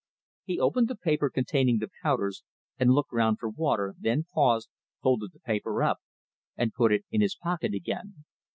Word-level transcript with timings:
He 0.45 0.59
opened 0.59 0.87
the 0.87 0.95
paper 0.95 1.29
containing 1.29 1.77
the 1.77 1.91
powders, 2.01 2.41
and 2.79 2.89
looked 2.89 3.13
round 3.13 3.37
for 3.37 3.49
water, 3.49 3.93
then 3.99 4.25
paused, 4.33 4.67
folded 5.03 5.31
the 5.31 5.39
paper 5.41 5.83
up, 5.83 5.97
and 6.57 6.73
put 6.73 6.91
it 6.91 7.05
in 7.11 7.21
his 7.21 7.35
pocket 7.35 7.75
again. 7.75 8.25